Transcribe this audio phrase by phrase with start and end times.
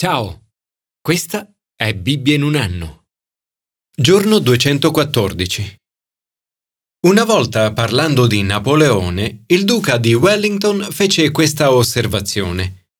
[0.00, 0.52] Ciao,
[1.00, 3.06] questa è Bibbia in un anno.
[3.92, 5.76] Giorno 214.
[7.08, 12.90] Una volta parlando di Napoleone, il duca di Wellington fece questa osservazione.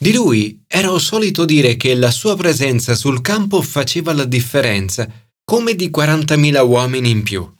[0.00, 5.06] Di lui era solito dire che la sua presenza sul campo faceva la differenza,
[5.44, 7.54] come di 40.000 uomini in più.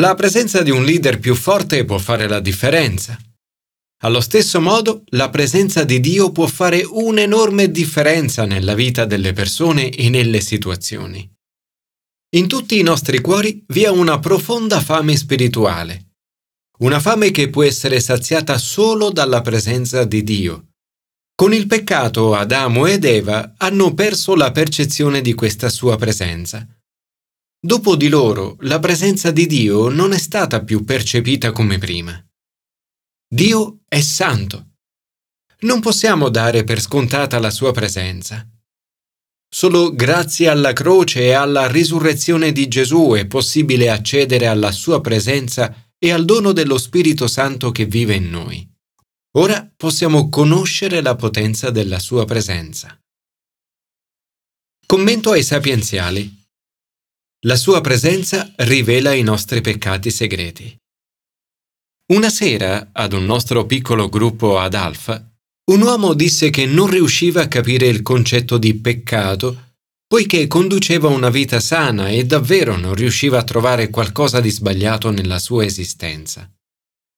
[0.00, 3.16] La presenza di un leader più forte può fare la differenza.
[4.00, 9.88] Allo stesso modo, la presenza di Dio può fare un'enorme differenza nella vita delle persone
[9.88, 11.28] e nelle situazioni.
[12.36, 16.10] In tutti i nostri cuori vi è una profonda fame spirituale,
[16.80, 20.68] una fame che può essere saziata solo dalla presenza di Dio.
[21.34, 26.66] Con il peccato Adamo ed Eva hanno perso la percezione di questa sua presenza.
[27.58, 32.22] Dopo di loro, la presenza di Dio non è stata più percepita come prima.
[33.28, 34.74] Dio è santo.
[35.60, 38.48] Non possiamo dare per scontata la sua presenza.
[39.52, 45.90] Solo grazie alla croce e alla risurrezione di Gesù è possibile accedere alla sua presenza
[45.98, 48.64] e al dono dello Spirito Santo che vive in noi.
[49.38, 52.96] Ora possiamo conoscere la potenza della sua presenza.
[54.86, 56.32] Commento ai sapienziali.
[57.44, 60.78] La sua presenza rivela i nostri peccati segreti.
[62.08, 65.28] Una sera, ad un nostro piccolo gruppo ad Alfa,
[65.72, 69.64] un uomo disse che non riusciva a capire il concetto di peccato
[70.06, 75.40] poiché conduceva una vita sana e davvero non riusciva a trovare qualcosa di sbagliato nella
[75.40, 76.48] sua esistenza.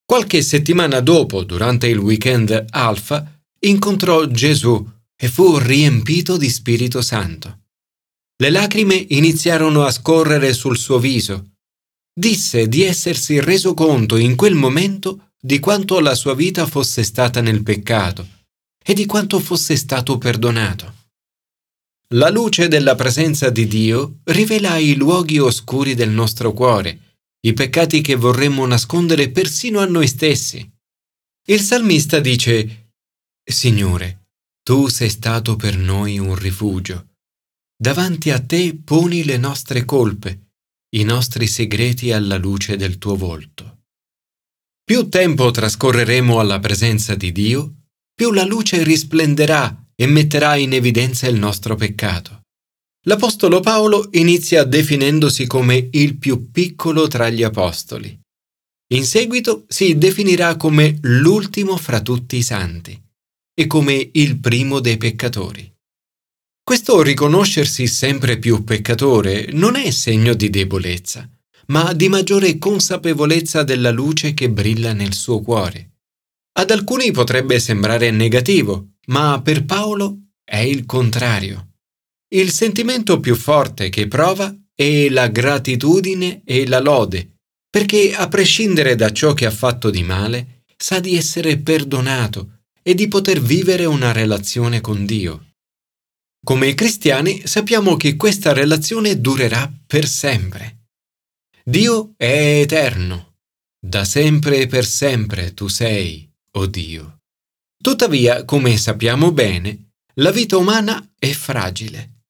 [0.06, 4.83] Qualche settimana dopo, durante il weekend Alfa, incontrò Gesù
[5.14, 7.64] e fu riempito di Spirito Santo.
[8.39, 11.58] Le lacrime iniziarono a scorrere sul suo viso
[12.19, 17.41] disse di essersi reso conto in quel momento di quanto la sua vita fosse stata
[17.41, 18.27] nel peccato
[18.84, 20.94] e di quanto fosse stato perdonato.
[22.14, 28.00] La luce della presenza di Dio rivela i luoghi oscuri del nostro cuore, i peccati
[28.00, 30.68] che vorremmo nascondere persino a noi stessi.
[31.46, 32.95] Il salmista dice,
[33.45, 34.30] Signore,
[34.64, 37.11] tu sei stato per noi un rifugio.
[37.80, 40.48] Davanti a te poni le nostre colpe
[40.91, 43.81] i nostri segreti alla luce del tuo volto.
[44.83, 47.75] Più tempo trascorreremo alla presenza di Dio,
[48.15, 52.41] più la luce risplenderà e metterà in evidenza il nostro peccato.
[53.07, 58.19] L'Apostolo Paolo inizia definendosi come il più piccolo tra gli Apostoli.
[58.95, 62.99] In seguito si definirà come l'ultimo fra tutti i santi
[63.53, 65.70] e come il primo dei peccatori.
[66.68, 71.27] Questo riconoscersi sempre più peccatore non è segno di debolezza,
[71.68, 75.92] ma di maggiore consapevolezza della luce che brilla nel suo cuore.
[76.58, 81.70] Ad alcuni potrebbe sembrare negativo, ma per Paolo è il contrario.
[82.34, 87.36] Il sentimento più forte che prova è la gratitudine e la lode,
[87.70, 92.95] perché a prescindere da ciò che ha fatto di male, sa di essere perdonato e
[92.95, 95.45] di poter vivere una relazione con Dio.
[96.48, 100.86] Come cristiani sappiamo che questa relazione durerà per sempre.
[101.63, 103.35] Dio è eterno.
[103.79, 107.19] Da sempre e per sempre tu sei, o oh Dio.
[107.77, 112.23] Tuttavia, come sappiamo bene, la vita umana è fragile.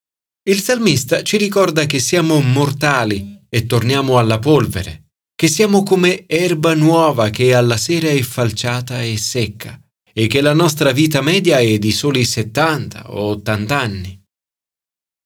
[0.49, 6.75] Il salmista ci ricorda che siamo mortali e torniamo alla polvere, che siamo come erba
[6.75, 9.81] nuova che alla sera è falciata e secca
[10.19, 14.21] e che la nostra vita media è di soli 70 o 80 anni.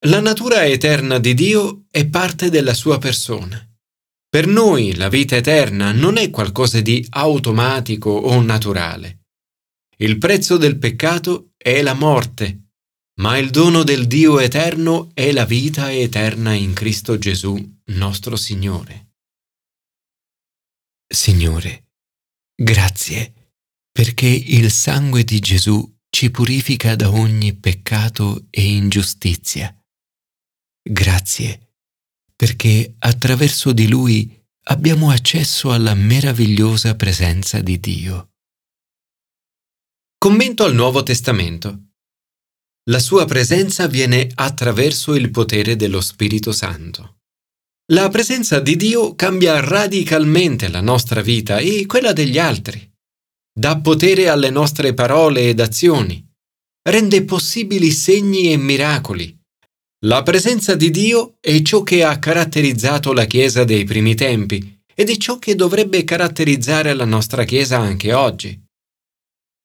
[0.04, 3.58] La natura eterna di Dio è parte della sua persona.
[4.28, 9.28] Per noi la vita eterna non è qualcosa di automatico o naturale.
[9.97, 12.72] Il prezzo del peccato è la morte,
[13.20, 17.56] ma il dono del Dio eterno è la vita eterna in Cristo Gesù,
[17.92, 19.12] nostro Signore.
[21.06, 21.86] Signore,
[22.54, 23.41] grazie
[23.92, 29.72] perché il sangue di Gesù ci purifica da ogni peccato e ingiustizia.
[30.82, 31.72] Grazie
[32.43, 34.28] perché attraverso di lui
[34.64, 38.32] abbiamo accesso alla meravigliosa presenza di Dio.
[40.19, 41.90] Commento al Nuovo Testamento.
[42.90, 47.19] La sua presenza viene attraverso il potere dello Spirito Santo.
[47.93, 52.91] La presenza di Dio cambia radicalmente la nostra vita e quella degli altri
[53.52, 56.25] dà potere alle nostre parole ed azioni,
[56.88, 59.38] rende possibili segni e miracoli.
[60.04, 65.10] La presenza di Dio è ciò che ha caratterizzato la Chiesa dei primi tempi ed
[65.10, 68.60] è ciò che dovrebbe caratterizzare la nostra Chiesa anche oggi.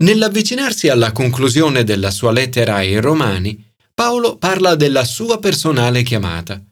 [0.03, 6.63] Nell'avvicinarsi alla conclusione della sua lettera ai Romani, Paolo parla della sua personale chiamata.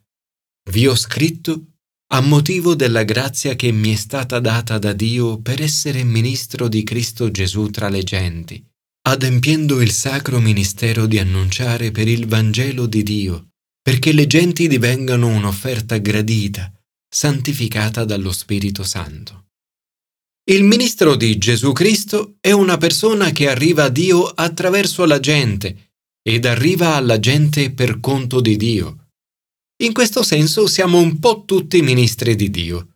[0.70, 1.75] Vi ho scritto
[2.16, 6.82] a motivo della grazia che mi è stata data da Dio per essere ministro di
[6.84, 8.66] Cristo Gesù tra le genti,
[9.10, 13.50] adempiendo il sacro ministero di annunciare per il Vangelo di Dio,
[13.82, 16.72] perché le genti divengano un'offerta gradita,
[17.14, 19.48] santificata dallo Spirito Santo.
[20.50, 25.92] Il ministro di Gesù Cristo è una persona che arriva a Dio attraverso la gente
[26.24, 29.05] ed arriva alla gente per conto di Dio
[29.84, 32.88] in questo senso siamo un po' tutti ministri di Dio.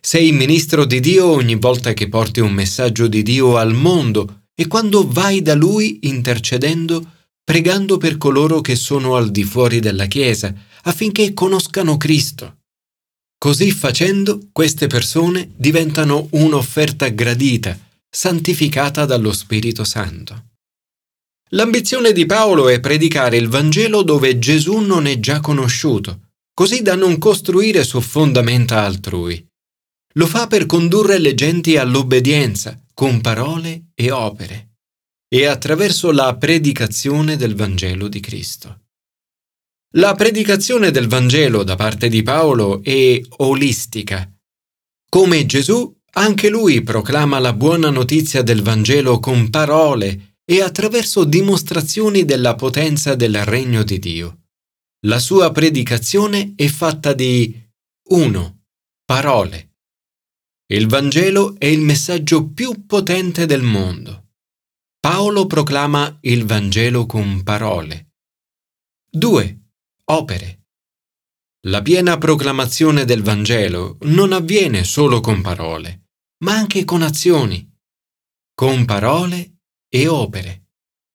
[0.00, 4.66] Sei ministro di Dio ogni volta che porti un messaggio di Dio al mondo e
[4.66, 7.12] quando vai da Lui intercedendo,
[7.42, 12.58] pregando per coloro che sono al di fuori della Chiesa, affinché conoscano Cristo.
[13.38, 17.76] Così facendo, queste persone diventano un'offerta gradita,
[18.08, 20.51] santificata dallo Spirito Santo.
[21.54, 26.94] L'ambizione di Paolo è predicare il Vangelo dove Gesù non è già conosciuto, così da
[26.94, 29.46] non costruire su fondamenta altrui.
[30.14, 34.70] Lo fa per condurre le genti all'obbedienza con parole e opere
[35.28, 38.80] e attraverso la predicazione del Vangelo di Cristo.
[39.96, 44.26] La predicazione del Vangelo da parte di Paolo è olistica.
[45.06, 52.24] Come Gesù, anche lui proclama la buona notizia del Vangelo con parole e attraverso dimostrazioni
[52.24, 54.42] della potenza del regno di Dio.
[55.06, 57.60] La sua predicazione è fatta di
[58.08, 58.64] 1.
[59.04, 59.76] Parole.
[60.72, 64.30] Il Vangelo è il messaggio più potente del mondo.
[64.98, 68.12] Paolo proclama il Vangelo con parole.
[69.10, 69.60] 2.
[70.04, 70.66] Opere.
[71.66, 76.10] La piena proclamazione del Vangelo non avviene solo con parole,
[76.44, 77.68] ma anche con azioni.
[78.54, 79.61] Con parole
[79.94, 80.68] e opere.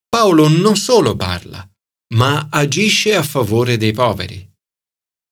[0.08, 1.68] Paolo non solo parla,
[2.14, 4.48] ma agisce a favore dei poveri.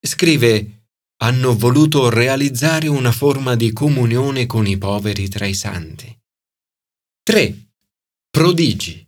[0.01, 0.88] Scrive,
[1.18, 6.13] hanno voluto realizzare una forma di comunione con i poveri tra i santi.
[7.24, 7.69] 3.
[8.30, 9.07] Prodigi.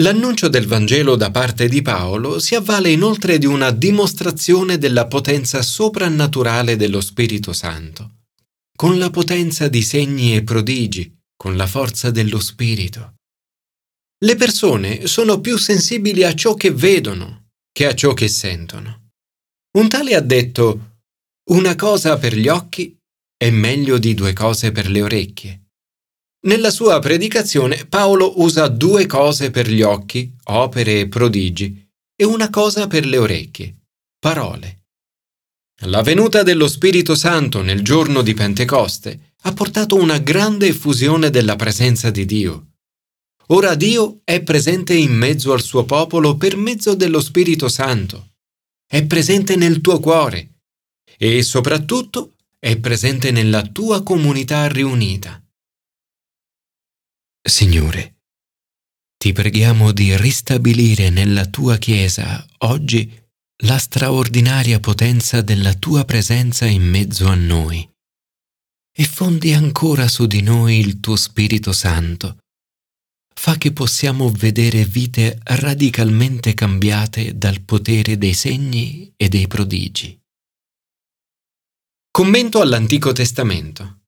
[0.00, 5.62] L'annuncio del Vangelo da parte di Paolo si avvale inoltre di una dimostrazione della potenza
[5.62, 8.24] soprannaturale dello Spirito Santo,
[8.76, 13.15] con la potenza di segni e prodigi, con la forza dello Spirito.
[14.24, 19.10] Le persone sono più sensibili a ciò che vedono che a ciò che sentono.
[19.76, 21.00] Un tale ha detto,
[21.50, 22.96] una cosa per gli occhi
[23.36, 25.64] è meglio di due cose per le orecchie.
[26.46, 31.86] Nella sua predicazione Paolo usa due cose per gli occhi, opere e prodigi,
[32.16, 33.76] e una cosa per le orecchie,
[34.18, 34.84] parole.
[35.82, 41.56] La venuta dello Spirito Santo nel giorno di Pentecoste ha portato una grande effusione della
[41.56, 42.75] presenza di Dio.
[43.48, 48.32] Ora Dio è presente in mezzo al suo popolo per mezzo dello Spirito Santo.
[48.84, 50.62] È presente nel tuo cuore
[51.16, 55.40] e soprattutto è presente nella tua comunità riunita.
[57.40, 58.16] Signore,
[59.16, 63.08] ti preghiamo di ristabilire nella tua Chiesa oggi
[63.62, 67.88] la straordinaria potenza della tua presenza in mezzo a noi
[68.92, 72.38] e fondi ancora su di noi il tuo Spirito Santo
[73.38, 80.18] fa che possiamo vedere vite radicalmente cambiate dal potere dei segni e dei prodigi.
[82.10, 84.00] Commento all'Antico Testamento.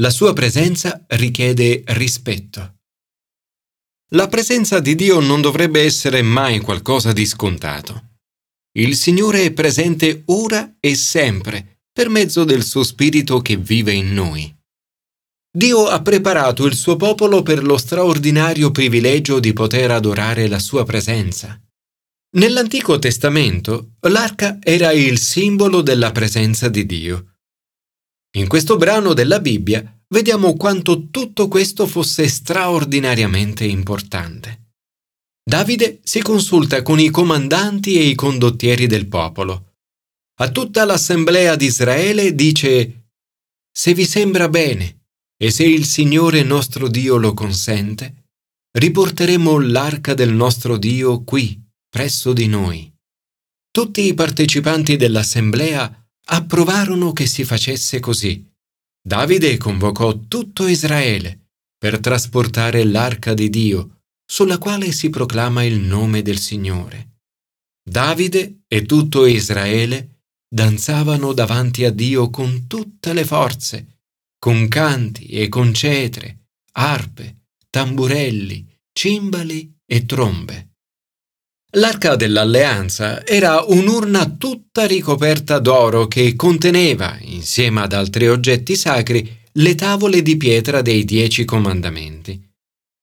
[0.00, 2.78] La sua presenza richiede rispetto.
[4.14, 8.16] La presenza di Dio non dovrebbe essere mai qualcosa di scontato.
[8.78, 14.14] Il Signore è presente ora e sempre per mezzo del suo Spirito che vive in
[14.14, 14.61] noi.
[15.54, 20.84] Dio ha preparato il suo popolo per lo straordinario privilegio di poter adorare la sua
[20.84, 21.60] presenza.
[22.36, 27.34] Nell'Antico Testamento l'arca era il simbolo della presenza di Dio.
[28.36, 34.70] In questo brano della Bibbia vediamo quanto tutto questo fosse straordinariamente importante.
[35.44, 39.74] Davide si consulta con i comandanti e i condottieri del popolo.
[40.40, 43.08] A tutta l'assemblea di Israele dice
[43.70, 45.01] Se vi sembra bene,
[45.42, 48.26] e se il Signore nostro Dio lo consente,
[48.78, 52.88] riporteremo l'arca del nostro Dio qui, presso di noi.
[53.72, 58.48] Tutti i partecipanti dell'assemblea approvarono che si facesse così.
[59.04, 66.22] Davide convocò tutto Israele per trasportare l'arca di Dio, sulla quale si proclama il nome
[66.22, 67.16] del Signore.
[67.82, 73.91] Davide e tutto Israele danzavano davanti a Dio con tutte le forze
[74.42, 80.70] con canti e con cetre, arpe, tamburelli, cimbali e trombe.
[81.76, 89.74] L'arca dell'alleanza era un'urna tutta ricoperta d'oro che conteneva, insieme ad altri oggetti sacri, le
[89.76, 92.44] tavole di pietra dei dieci comandamenti.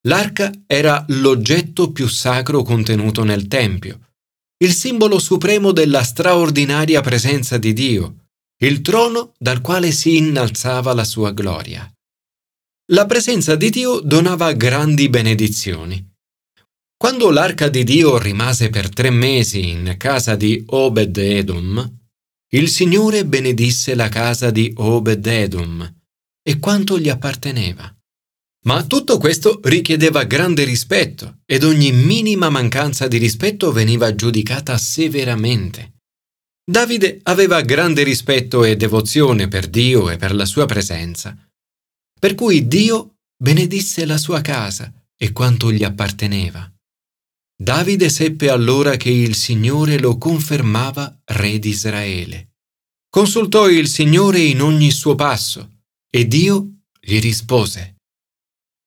[0.07, 4.07] L'arca era l'oggetto più sacro contenuto nel Tempio,
[4.57, 8.18] il simbolo supremo della straordinaria presenza di Dio,
[8.61, 11.89] il trono dal quale si innalzava la sua gloria.
[12.91, 16.05] La presenza di Dio donava grandi benedizioni.
[16.97, 21.97] Quando l'arca di Dio rimase per tre mesi in casa di Obed Edom,
[22.51, 25.95] il Signore benedisse la casa di Obed Edom
[26.41, 27.93] e quanto gli apparteneva.
[28.65, 35.98] Ma tutto questo richiedeva grande rispetto ed ogni minima mancanza di rispetto veniva giudicata severamente.
[36.69, 41.35] Davide aveva grande rispetto e devozione per Dio e per la sua presenza,
[42.19, 46.71] per cui Dio benedisse la sua casa e quanto gli apparteneva.
[47.59, 52.51] Davide seppe allora che il Signore lo confermava re di Israele.
[53.09, 57.95] Consultò il Signore in ogni suo passo e Dio gli rispose.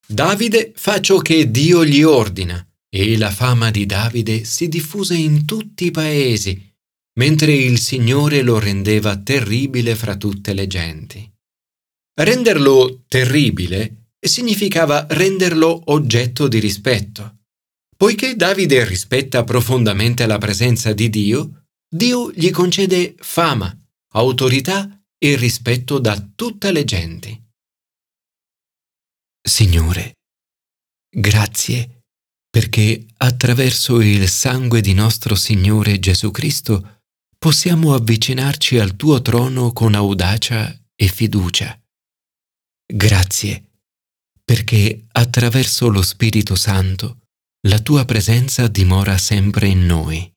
[0.07, 5.47] Davide fa ciò che Dio gli ordina e la fama di Davide si diffuse in
[5.47, 6.71] tutti i paesi,
[7.19, 11.31] mentre il Signore lo rendeva terribile fra tutte le genti.
[12.15, 17.39] Renderlo terribile significava renderlo oggetto di rispetto.
[17.97, 23.77] Poiché Davide rispetta profondamente la presenza di Dio, Dio gli concede fama,
[24.15, 27.41] autorità e rispetto da tutte le genti.
[29.41, 30.19] Signore,
[31.09, 32.03] grazie
[32.53, 37.02] perché attraverso il sangue di nostro Signore Gesù Cristo
[37.43, 41.77] possiamo avvicinarci al tuo trono con audacia e fiducia.
[42.87, 43.67] Grazie
[44.45, 47.23] perché attraverso lo Spirito Santo
[47.67, 50.32] la tua presenza dimora sempre in noi.